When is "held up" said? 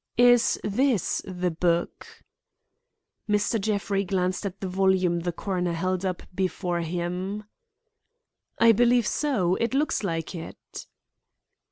5.73-6.23